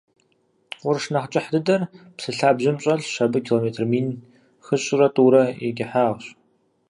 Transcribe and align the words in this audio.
Къурш 0.79 1.05
нэхь 1.13 1.29
кӏыхь 1.31 1.49
дыдэр 1.53 1.81
псы 2.15 2.31
лъабжьэм 2.37 2.77
щӏэлъщ, 2.83 3.15
абы 3.23 3.39
километр 3.45 3.83
мин 3.91 4.07
хыщӏрэ 4.65 5.07
тхурэ 5.15 5.43
и 5.65 5.67
кӏыхьагъщ. 5.77 6.25